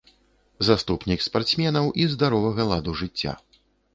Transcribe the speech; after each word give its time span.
Заступнік 0.69 1.19
спартсменаў 1.25 1.91
і 2.03 2.07
здаровага 2.13 2.67
ладу 2.73 2.95
жыцця. 3.03 3.37